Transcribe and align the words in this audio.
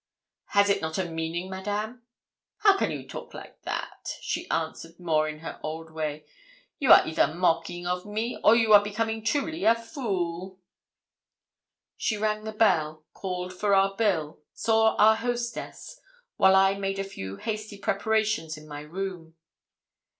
'Has 0.45 0.71
it 0.71 0.81
not 0.81 0.97
a 0.97 1.05
meaning, 1.07 1.47
Madame?' 1.47 2.01
'How 2.61 2.75
can 2.75 2.89
you 2.89 3.07
talk 3.07 3.35
like 3.35 3.61
that?' 3.61 4.17
she 4.19 4.49
answered, 4.49 4.99
more 4.99 5.29
in 5.29 5.41
her 5.41 5.59
old 5.61 5.91
way. 5.91 6.25
'You 6.79 6.91
are 6.91 7.05
either 7.07 7.27
mocking 7.35 7.85
of 7.85 8.03
me, 8.03 8.39
or 8.43 8.55
you 8.55 8.73
are 8.73 8.83
becoming 8.83 9.23
truly 9.23 9.63
a 9.63 9.75
fool!' 9.75 10.57
She 11.97 12.17
rang 12.17 12.45
the 12.45 12.51
bell, 12.51 13.03
called 13.13 13.53
for 13.53 13.75
our 13.75 13.95
bill, 13.95 14.39
saw 14.55 14.95
our 14.95 15.17
hostess; 15.17 16.01
while 16.35 16.55
I 16.55 16.79
made 16.79 16.97
a 16.97 17.03
few 17.03 17.35
hasty 17.35 17.77
prepartions 17.77 18.57
in 18.57 18.67
my 18.67 18.81
room. 18.81 19.35